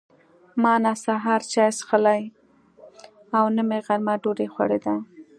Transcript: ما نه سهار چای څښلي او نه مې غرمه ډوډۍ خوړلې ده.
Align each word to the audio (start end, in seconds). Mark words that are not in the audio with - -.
ما 0.61 0.73
نه 0.83 0.93
سهار 1.03 1.41
چای 1.51 1.71
څښلي 1.77 2.21
او 3.37 3.45
نه 3.55 3.61
مې 3.69 3.79
غرمه 3.85 4.13
ډوډۍ 4.21 4.47
خوړلې 4.53 4.79
ده. 4.85 4.95